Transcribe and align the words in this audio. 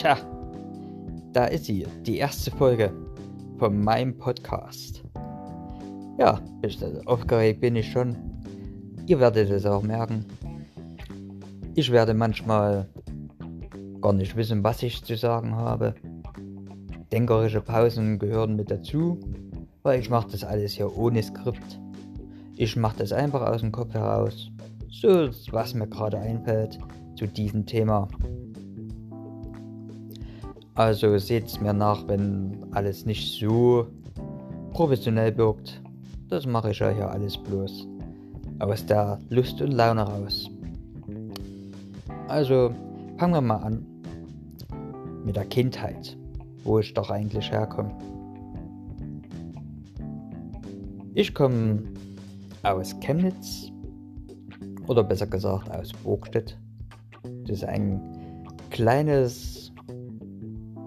Tja, 0.00 0.16
da 1.34 1.44
ist 1.44 1.66
sie, 1.66 1.86
die 2.06 2.16
erste 2.16 2.50
Folge 2.52 2.90
von 3.58 3.84
meinem 3.84 4.16
Podcast. 4.16 5.04
Ja, 6.18 6.40
aufgeregt 7.04 7.60
bin 7.60 7.76
ich 7.76 7.92
schon. 7.92 8.16
Ihr 9.06 9.20
werdet 9.20 9.50
es 9.50 9.66
auch 9.66 9.82
merken. 9.82 10.24
Ich 11.74 11.92
werde 11.92 12.14
manchmal 12.14 12.88
gar 14.00 14.14
nicht 14.14 14.36
wissen, 14.36 14.64
was 14.64 14.82
ich 14.82 15.04
zu 15.04 15.18
sagen 15.18 15.54
habe. 15.54 15.94
Denkerische 17.12 17.60
Pausen 17.60 18.18
gehören 18.18 18.56
mit 18.56 18.70
dazu, 18.70 19.20
weil 19.82 20.00
ich 20.00 20.08
mache 20.08 20.30
das 20.30 20.44
alles 20.44 20.72
hier 20.72 20.96
ohne 20.96 21.22
Skript. 21.22 21.78
Ich 22.56 22.74
mache 22.74 22.96
das 22.96 23.12
einfach 23.12 23.42
aus 23.42 23.60
dem 23.60 23.70
Kopf 23.70 23.92
heraus, 23.92 24.50
so 24.88 25.28
was 25.50 25.74
mir 25.74 25.88
gerade 25.88 26.18
einfällt 26.18 26.78
zu 27.16 27.26
diesem 27.26 27.66
Thema. 27.66 28.08
Also 30.80 31.18
seht 31.18 31.44
es 31.44 31.60
mir 31.60 31.74
nach, 31.74 32.08
wenn 32.08 32.56
alles 32.70 33.04
nicht 33.04 33.38
so 33.38 33.86
professionell 34.72 35.36
wirkt. 35.36 35.78
Das 36.30 36.46
mache 36.46 36.70
ich 36.70 36.78
ja 36.78 36.88
hier 36.88 37.10
alles 37.10 37.36
bloß 37.36 37.86
aus 38.60 38.86
der 38.86 39.18
Lust 39.28 39.60
und 39.60 39.72
Laune 39.72 40.00
raus. 40.00 40.48
Also 42.28 42.70
fangen 43.18 43.34
wir 43.34 43.40
mal 43.42 43.56
an 43.56 43.84
mit 45.22 45.36
der 45.36 45.44
Kindheit, 45.44 46.16
wo 46.64 46.78
ich 46.78 46.94
doch 46.94 47.10
eigentlich 47.10 47.50
herkomme. 47.50 47.92
Ich 51.12 51.34
komme 51.34 51.82
aus 52.62 52.98
Chemnitz 53.00 53.70
oder 54.86 55.04
besser 55.04 55.26
gesagt 55.26 55.70
aus 55.70 55.92
Burgstedt. 56.02 56.56
Das 57.42 57.58
ist 57.58 57.64
ein 57.64 58.00
kleines, 58.70 59.70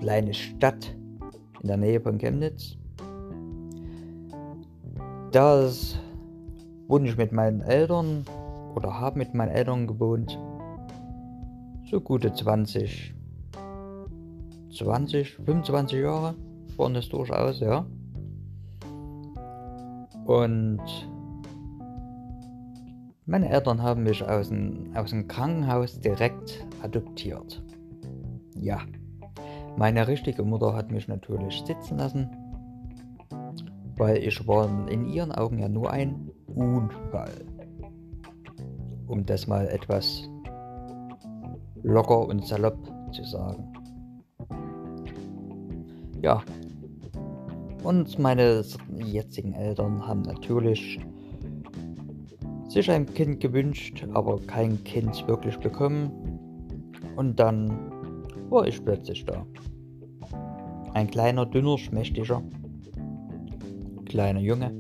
kleine 0.04 0.34
Stadt 0.34 0.98
in 1.62 1.70
der 1.70 1.78
Nähe 1.78 2.02
von 2.02 2.18
Chemnitz. 2.18 2.76
Da 5.32 5.70
wohne 6.90 7.08
ich 7.08 7.16
mit 7.16 7.32
meinen 7.32 7.62
Eltern 7.62 8.26
oder 8.76 9.00
habe 9.00 9.20
mit 9.20 9.34
meinen 9.34 9.52
Eltern 9.52 9.88
gewohnt. 9.88 10.38
So 11.90 12.02
gute 12.02 12.34
20, 12.34 13.16
20, 14.78 15.36
25 15.38 16.02
Jahre 16.02 16.36
waren 16.76 16.96
das 16.96 17.08
durchaus, 17.08 17.62
ja. 17.62 17.86
Und 20.26 20.82
meine 23.26 23.48
Eltern 23.48 23.82
haben 23.82 24.04
mich 24.04 24.22
aus 24.22 24.50
dem, 24.50 24.92
aus 24.96 25.12
dem 25.12 25.30
Krankenhaus 25.30 25.98
direkt 26.02 26.68
adoptiert. 26.82 27.64
Ja, 28.60 28.80
meine 29.78 30.08
richtige 30.08 30.44
Mutter 30.44 30.74
hat 30.74 30.92
mich 30.92 31.08
natürlich 31.08 31.64
sitzen 31.66 31.98
lassen, 31.98 32.30
weil 33.98 34.18
ich 34.18 34.48
war 34.48 34.68
in 34.90 35.06
ihren 35.06 35.32
Augen 35.32 35.60
ja 35.60 35.70
nur 35.70 35.92
ein 35.92 36.32
Unfall. 36.56 37.46
Um 39.08 39.26
das 39.26 39.48
mal 39.48 39.68
etwas 39.68 40.30
locker 41.84 42.28
und 42.28 42.46
salopp 42.46 42.78
zu 43.12 43.24
sagen. 43.24 43.74
Ja. 46.22 46.42
Und 47.84 48.18
meine 48.18 48.64
jetzigen 48.98 49.54
Eltern 49.54 50.08
haben 50.08 50.22
natürlich 50.22 51.00
sich 52.70 52.90
ein 52.90 53.06
Kind 53.06 53.42
gewünscht, 53.42 54.08
aber 54.14 54.40
kein 54.48 54.84
Kind 54.84 55.28
wirklich 55.28 55.58
bekommen. 55.58 56.12
Und 57.18 57.40
dann 57.40 57.93
war 58.50 58.68
ich 58.68 58.84
plötzlich 58.84 59.26
da. 59.26 59.46
Ein 60.94 61.10
kleiner, 61.10 61.46
dünner, 61.46 61.78
schmächtiger, 61.78 62.42
kleiner 64.06 64.40
Junge, 64.40 64.72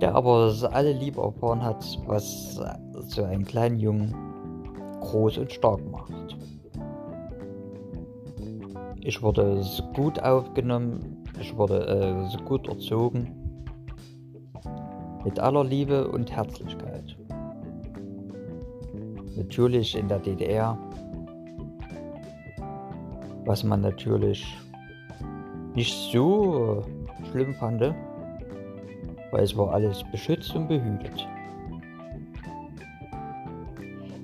der 0.00 0.14
aber 0.14 0.54
alle 0.72 0.92
lieb 0.92 1.18
erfahren 1.18 1.62
hat, 1.62 1.84
was 2.06 2.60
so 3.08 3.24
einen 3.24 3.44
kleinen 3.44 3.78
Jungen 3.78 4.14
groß 5.00 5.38
und 5.38 5.52
stark 5.52 5.80
macht. 5.90 6.36
Ich 9.02 9.22
wurde 9.22 9.64
gut 9.94 10.20
aufgenommen, 10.22 11.24
ich 11.40 11.56
wurde 11.56 11.86
äh, 12.34 12.44
gut 12.44 12.66
erzogen 12.66 13.46
mit 15.24 15.38
aller 15.40 15.64
Liebe 15.64 16.08
und 16.08 16.30
Herzlichkeit. 16.30 17.16
Natürlich 19.36 19.96
in 19.96 20.08
der 20.08 20.18
DDR, 20.18 20.78
was 23.46 23.62
man 23.62 23.80
natürlich 23.80 24.44
nicht 25.74 25.94
so 26.12 26.84
schlimm 27.30 27.54
fand, 27.54 27.80
weil 29.30 29.42
es 29.42 29.56
war 29.56 29.72
alles 29.72 30.02
beschützt 30.10 30.54
und 30.54 30.68
behütet. 30.68 31.26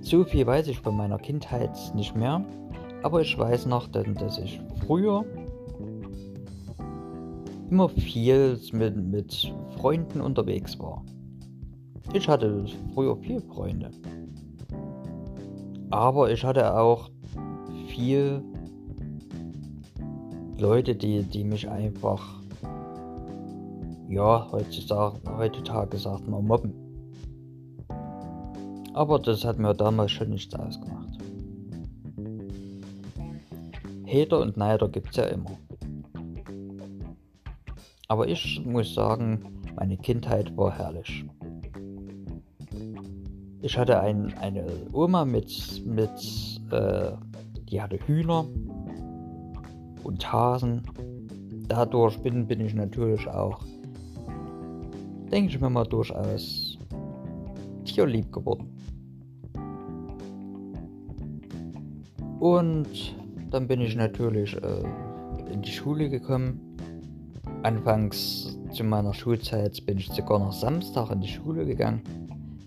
So 0.00 0.24
viel 0.24 0.46
weiß 0.46 0.68
ich 0.68 0.80
von 0.80 0.96
meiner 0.96 1.18
Kindheit 1.18 1.70
nicht 1.94 2.14
mehr, 2.16 2.44
aber 3.02 3.20
ich 3.20 3.38
weiß 3.38 3.66
noch, 3.66 3.88
dass 3.88 4.38
ich 4.38 4.60
früher 4.86 5.24
immer 7.70 7.88
viel 7.88 8.58
mit, 8.72 8.96
mit 8.96 9.54
Freunden 9.78 10.20
unterwegs 10.20 10.78
war. 10.78 11.02
Ich 12.12 12.28
hatte 12.28 12.66
früher 12.92 13.16
viel 13.16 13.40
Freunde. 13.40 13.90
Aber 15.90 16.30
ich 16.30 16.44
hatte 16.44 16.76
auch 16.78 17.08
viel 17.88 18.42
Leute, 20.58 20.94
die, 20.94 21.22
die 21.22 21.44
mich 21.44 21.68
einfach, 21.68 22.40
ja, 24.08 24.48
heutzutage, 24.52 25.18
heutzutage 25.36 25.96
sagt 25.96 26.28
man 26.28 26.46
mobben. 26.46 26.72
Aber 28.94 29.18
das 29.18 29.44
hat 29.44 29.58
mir 29.58 29.74
damals 29.74 30.12
schon 30.12 30.30
nichts 30.30 30.54
ausgemacht. 30.54 31.18
Hater 34.06 34.40
und 34.40 34.56
Neider 34.56 34.88
gibt 34.88 35.10
es 35.10 35.16
ja 35.16 35.24
immer. 35.24 35.52
Aber 38.08 38.28
ich 38.28 38.62
muss 38.66 38.94
sagen, 38.94 39.62
meine 39.76 39.96
Kindheit 39.96 40.54
war 40.56 40.76
herrlich. 40.76 41.24
Ich 43.62 43.78
hatte 43.78 44.00
ein, 44.00 44.34
eine 44.38 44.66
Oma 44.92 45.24
mit, 45.24 45.82
mit 45.86 46.10
äh, 46.70 47.12
die 47.70 47.80
hatte 47.80 47.98
Hühner 48.06 48.44
und 50.04 50.32
Hasen. 50.32 50.82
Dadurch 51.68 52.18
bin, 52.18 52.46
bin 52.46 52.60
ich 52.60 52.74
natürlich 52.74 53.26
auch, 53.28 53.60
denke 55.30 55.50
ich 55.50 55.60
mir 55.60 55.70
mal, 55.70 55.84
durchaus 55.84 56.78
tierlieb 57.84 58.32
geworden. 58.32 58.68
Und 62.40 63.14
dann 63.50 63.68
bin 63.68 63.80
ich 63.80 63.94
natürlich 63.94 64.56
äh, 64.56 65.52
in 65.52 65.62
die 65.62 65.70
Schule 65.70 66.08
gekommen 66.08 66.72
Anfangs 67.62 68.58
zu 68.72 68.82
meiner 68.82 69.14
Schulzeit 69.14 69.86
bin 69.86 69.98
ich 69.98 70.08
sogar 70.10 70.40
noch 70.40 70.52
Samstag 70.52 71.12
in 71.12 71.20
die 71.20 71.28
Schule 71.28 71.64
gegangen, 71.64 72.02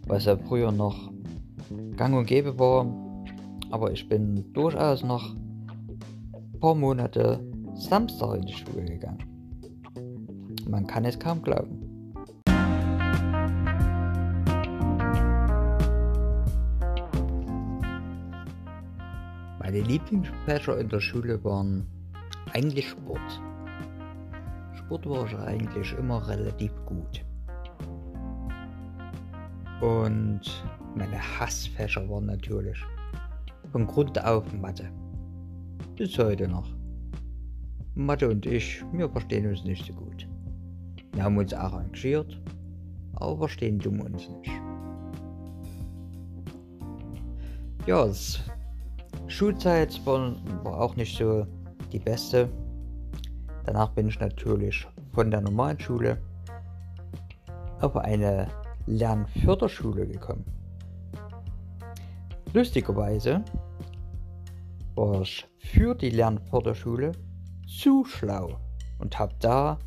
was 0.07 0.23
ja 0.23 0.37
früher 0.37 0.71
noch 0.71 1.11
gang 1.97 2.15
und 2.15 2.27
gäbe 2.27 2.57
war. 2.57 2.87
Aber 3.71 3.91
ich 3.91 4.07
bin 4.07 4.53
durchaus 4.53 5.03
noch 5.03 5.35
paar 6.59 6.75
Monate 6.75 7.39
Samstag 7.75 8.35
in 8.35 8.45
die 8.45 8.53
Schule 8.53 8.85
gegangen. 8.85 9.23
Man 10.67 10.87
kann 10.87 11.05
es 11.05 11.19
kaum 11.19 11.41
glauben. 11.41 11.81
Meine 19.59 19.81
Lieblingsfächer 19.81 20.79
in 20.79 20.89
der 20.89 20.99
Schule 20.99 21.43
waren 21.43 21.85
eigentlich 22.53 22.87
Sport. 22.87 23.41
Sport 24.77 25.09
war 25.09 25.25
ich 25.25 25.35
eigentlich 25.37 25.91
immer 25.97 26.27
relativ 26.27 26.71
gut. 26.85 27.25
Und 29.81 30.41
meine 30.95 31.19
Hassfächer 31.39 32.07
waren 32.09 32.27
natürlich 32.27 32.77
von 33.71 33.85
Grund 33.87 34.23
auf 34.23 34.51
Mathe. 34.53 34.89
Bis 35.95 36.17
heute 36.17 36.47
noch. 36.47 36.67
Mathe 37.93 38.29
und 38.29 38.45
ich, 38.45 38.83
wir 38.91 39.09
verstehen 39.09 39.47
uns 39.47 39.63
nicht 39.63 39.85
so 39.85 39.93
gut. 39.93 40.27
Wir 41.13 41.23
haben 41.23 41.37
uns 41.37 41.53
arrangiert, 41.53 42.41
aber 43.13 43.37
verstehen 43.37 43.79
dumm 43.79 44.01
uns 44.01 44.29
nicht. 44.29 44.51
Ja, 47.87 48.09
Schulzeit 49.27 50.05
war, 50.05 50.35
war 50.63 50.81
auch 50.81 50.95
nicht 50.95 51.17
so 51.17 51.47
die 51.91 51.99
beste. 51.99 52.49
Danach 53.65 53.89
bin 53.91 54.09
ich 54.09 54.19
natürlich 54.19 54.85
von 55.13 55.31
der 55.31 55.41
normalen 55.41 55.79
Schule 55.79 56.17
auf 57.79 57.95
eine 57.95 58.47
Lernförderschule 58.87 60.07
gekommen. 60.07 60.45
Lustigerweise 62.53 63.43
war 64.95 65.21
ich 65.21 65.45
für 65.57 65.93
die 65.93 66.09
Lernförderschule 66.09 67.11
zu 67.67 68.05
schlau 68.05 68.59
und 68.99 69.19
habe 69.19 69.35
da 69.39 69.79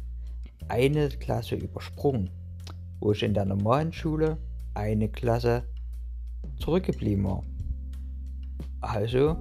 eine 0.69 1.09
Klasse 1.09 1.57
übersprungen, 1.57 2.31
wo 3.01 3.13
ich 3.13 3.23
in 3.23 3.35
der 3.35 3.47
normalen 3.47 3.93
Schule 3.93 4.37
eine 4.75 5.09
Klasse 5.09 5.65
zurückgeblieben 6.59 7.25
war. 7.25 7.43
Also 8.81 9.37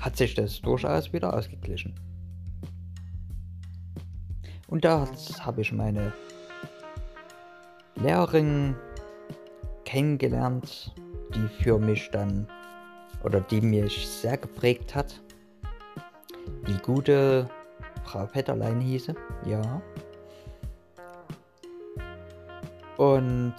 hat 0.00 0.16
sich 0.16 0.34
das 0.34 0.60
durchaus 0.60 1.12
wieder 1.12 1.34
ausgeglichen. 1.34 1.94
Und 4.68 4.84
da 4.84 5.08
habe 5.40 5.60
ich 5.62 5.72
meine 5.72 6.12
Lehrerin 7.96 8.74
kennengelernt, 9.84 10.94
die 11.34 11.48
für 11.62 11.78
mich 11.78 12.10
dann 12.10 12.46
oder 13.22 13.40
die 13.40 13.60
mich 13.60 14.08
sehr 14.08 14.36
geprägt 14.36 14.94
hat. 14.94 15.20
Die 16.66 16.78
gute 16.78 17.48
Frau 18.04 18.26
Petterlein 18.26 18.80
hieße, 18.80 19.14
ja. 19.46 19.82
Und 22.96 23.54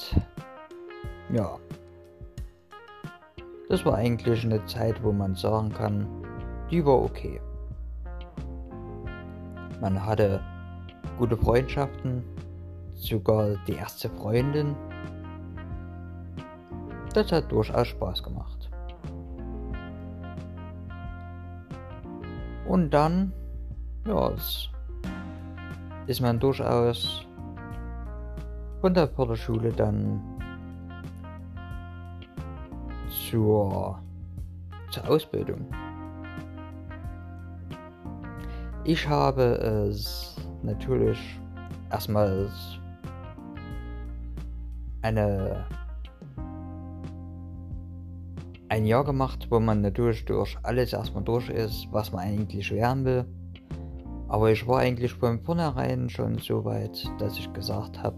ja, 1.32 1.58
das 3.70 3.86
war 3.86 3.96
eigentlich 3.96 4.44
eine 4.44 4.66
Zeit, 4.66 5.02
wo 5.04 5.12
man 5.12 5.36
sagen 5.36 5.70
kann, 5.72 6.08
die 6.72 6.84
war 6.84 7.02
okay. 7.02 7.40
Man 9.80 10.04
hatte 10.04 10.42
gute 11.18 11.38
Freundschaften, 11.38 12.24
sogar 12.96 13.56
die 13.68 13.74
erste 13.74 14.10
Freundin. 14.10 14.76
Das 17.14 17.32
hat 17.32 17.52
durchaus 17.52 17.88
Spaß 17.88 18.24
gemacht. 18.24 18.59
Und 22.70 22.92
dann, 22.92 23.34
ja, 24.06 24.32
ist 26.06 26.22
man 26.22 26.40
durchaus 26.40 27.26
von 28.80 28.94
der 28.94 29.08
Förderschule 29.08 29.72
dann 29.72 30.22
zur, 33.10 34.00
zur 34.92 35.10
Ausbildung. 35.10 35.66
Ich 38.84 39.10
habe 39.10 39.44
es 39.90 40.36
natürlich 40.62 41.20
erstmals 41.90 42.80
eine 45.02 45.66
ein 48.80 48.86
Jahr 48.86 49.04
gemacht, 49.04 49.48
wo 49.50 49.60
man 49.60 49.82
natürlich 49.82 50.24
durch 50.24 50.58
alles 50.64 50.94
erstmal 50.94 51.24
durch 51.24 51.50
ist, 51.50 51.88
was 51.92 52.14
man 52.14 52.22
eigentlich 52.22 52.72
lernen 52.72 53.04
will. 53.04 53.26
Aber 54.30 54.52
ich 54.52 54.66
war 54.68 54.80
eigentlich 54.80 55.14
von 55.14 55.42
vornherein 55.42 56.10
schon 56.10 56.38
so 56.38 56.64
weit, 56.64 57.12
dass 57.20 57.38
ich 57.38 57.52
gesagt 57.52 58.02
habe, 58.02 58.18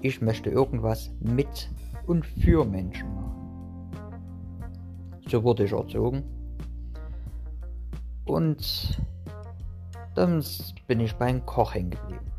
ich 0.00 0.22
möchte 0.22 0.48
irgendwas 0.48 1.10
mit 1.20 1.68
und 2.06 2.24
für 2.24 2.64
Menschen 2.64 3.14
machen. 3.14 3.90
So 5.28 5.42
wurde 5.44 5.64
ich 5.64 5.72
erzogen. 5.72 6.22
Und 8.24 8.98
dann 10.14 10.42
bin 10.86 11.00
ich 11.00 11.14
beim 11.16 11.44
Koch 11.44 11.74
hängen 11.74 11.90
geblieben. 11.90 12.32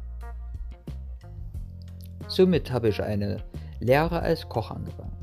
Somit 2.27 2.71
habe 2.71 2.89
ich 2.89 3.03
eine 3.03 3.43
Lehre 3.79 4.19
als 4.19 4.49
Koch 4.49 4.71
angefangen. 4.71 5.18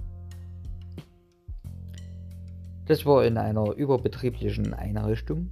Das 2.87 3.05
war 3.05 3.25
in 3.25 3.37
einer 3.37 3.73
überbetrieblichen 3.73 4.73
Einrichtung. 4.73 5.51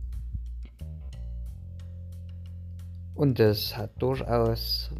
Und 3.14 3.40
es 3.40 3.76
hat 3.76 3.90
durchaus 4.00 4.90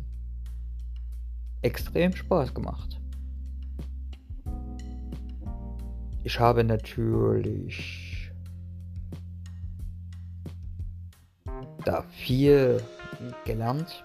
extrem 1.63 2.15
Spaß 2.15 2.53
gemacht. 2.55 3.01
Ich 6.25 6.41
habe 6.41 6.65
natürlich 6.65 8.33
da 11.85 12.03
viel 12.03 12.83
gelernt. 13.45 14.05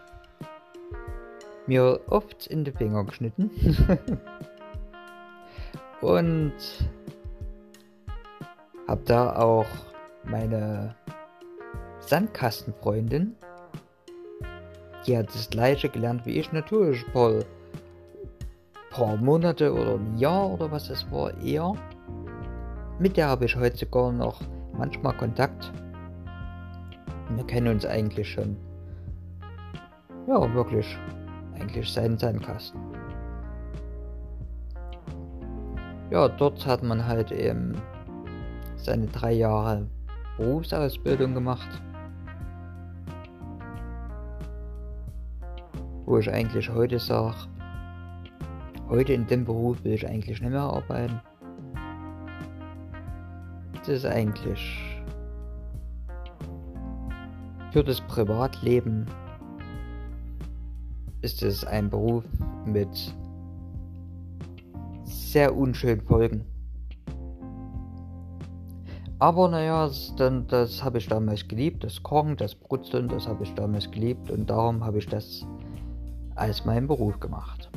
Mir 1.66 2.02
oft 2.08 2.48
in 2.48 2.64
die 2.64 2.72
Finger 2.72 3.06
geschnitten. 3.06 3.50
Und 6.02 6.54
habe 8.90 9.02
da 9.06 9.36
auch 9.36 9.68
meine 10.24 10.96
Sandkastenfreundin, 12.00 13.36
die 15.06 15.16
hat 15.16 15.28
das 15.28 15.48
gleiche 15.52 15.90
gelernt 15.90 16.26
wie 16.26 16.40
ich 16.40 16.52
natürlich, 16.52 17.06
paar, 17.14 17.44
paar 18.90 19.16
Monate 19.18 19.72
oder 19.72 19.94
ein 19.94 20.18
Jahr 20.18 20.50
oder 20.50 20.72
was 20.72 20.90
es 20.90 21.10
war, 21.12 21.38
eher. 21.40 21.74
Mit 22.98 23.16
der 23.16 23.28
habe 23.28 23.46
ich 23.46 23.56
heute 23.56 23.78
sogar 23.78 24.12
noch 24.12 24.42
manchmal 24.76 25.16
Kontakt. 25.16 25.72
Wir 27.36 27.46
kennen 27.46 27.68
uns 27.68 27.86
eigentlich 27.86 28.28
schon. 28.28 28.58
Ja, 30.28 30.52
wirklich. 30.56 30.98
Eigentlich 31.54 31.94
seit 31.94 32.20
Sandkasten. 32.20 32.82
Ja, 36.10 36.28
dort 36.28 36.66
hat 36.66 36.82
man 36.82 37.06
halt 37.06 37.32
eben 37.32 37.80
seine 38.84 39.08
drei 39.08 39.34
Jahre 39.34 39.88
Berufsausbildung 40.38 41.34
gemacht. 41.34 41.82
Wo 46.06 46.18
ich 46.18 46.32
eigentlich 46.32 46.70
heute 46.70 47.00
sage, 47.00 47.36
heute 48.88 49.14
in 49.14 49.28
dem 49.28 49.46
Beruf 49.46 49.84
will 49.84 49.94
ich 49.94 50.08
eigentlich 50.08 50.42
nicht 50.42 50.52
mehr 50.52 50.62
arbeiten. 50.62 51.22
Das 53.80 53.90
ist 53.90 54.06
eigentlich 54.06 54.90
für 57.72 57.84
das 57.84 58.02
Privatleben 58.02 59.06
ist 61.22 61.44
es 61.44 61.64
ein 61.64 61.90
Beruf 61.90 62.24
mit 62.66 63.16
sehr 65.04 65.56
unschönen 65.56 66.02
Folgen. 66.02 66.46
Aber 69.20 69.50
naja, 69.50 69.86
das, 69.86 70.14
das 70.48 70.84
habe 70.84 70.98
ich 70.98 71.08
damals 71.08 71.46
geliebt, 71.46 71.84
das 71.84 72.02
Kochen, 72.02 72.38
das 72.38 72.56
Brutzeln, 72.56 73.10
das 73.10 73.28
habe 73.28 73.44
ich 73.44 73.54
damals 73.54 73.92
geliebt 73.92 74.32
und 74.32 74.50
darum 74.50 74.84
habe 74.86 74.98
ich 74.98 75.08
das 75.08 75.46
als 76.36 76.64
meinen 76.64 76.88
Beruf 76.88 77.20
gemacht. 77.20 77.70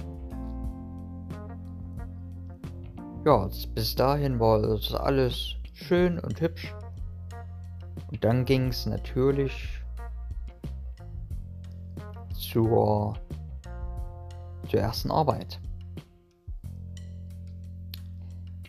Ja, 3.26 3.48
bis 3.74 3.94
dahin 3.96 4.38
war 4.38 4.62
das 4.62 4.94
alles 4.94 5.56
schön 5.72 6.20
und 6.20 6.40
hübsch. 6.40 6.72
Und 8.12 8.22
dann 8.22 8.44
ging 8.44 8.68
es 8.68 8.86
natürlich 8.86 9.80
zur, 12.34 13.14
zur 14.68 14.80
ersten 14.80 15.10
Arbeit. 15.10 15.60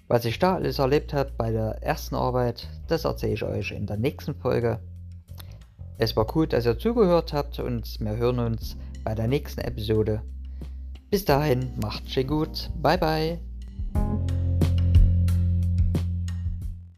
Was 0.07 0.25
ich 0.25 0.39
da 0.39 0.55
alles 0.55 0.79
erlebt 0.79 1.13
habe 1.13 1.31
bei 1.38 1.51
der 1.51 1.81
ersten 1.81 2.15
Arbeit, 2.15 2.67
das 2.88 3.05
erzähle 3.05 3.33
ich 3.33 3.43
euch 3.43 3.72
in 3.72 3.88
der 3.88 3.98
nächsten 3.98 4.36
Folge. 4.36 4.79
Es 5.98 6.15
war 6.15 6.36
cool, 6.36 6.48
dass 6.48 6.65
ihr 6.65 6.77
zugehört 6.77 7.33
habt 7.33 7.60
und 7.60 8.00
wir 8.00 8.17
hören 8.17 8.39
uns 8.39 8.75
bei 9.03 9.15
der 9.15 9.27
nächsten 9.27 9.62
Episode. 9.62 10.22
Bis 11.10 11.25
dahin, 11.25 11.72
macht's 11.81 12.12
schön 12.12 12.27
gut. 12.27 12.69
Bye 12.81 12.98
bye. 12.98 13.52